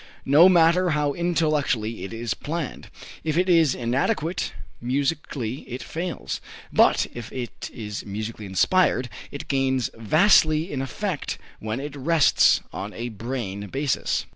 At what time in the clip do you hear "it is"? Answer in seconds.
2.03-2.33, 3.37-3.75, 7.31-8.03